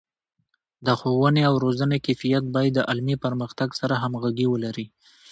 د 0.85 0.87
ښوونې 0.99 1.41
او 1.49 1.55
روزنې 1.65 1.97
کیفیت 2.05 2.43
باید 2.55 2.73
د 2.75 2.79
علمي 2.89 3.15
پرمختګ 3.25 3.69
سره 3.79 3.93
همغږي 4.03 4.45
ولري. 4.49 4.85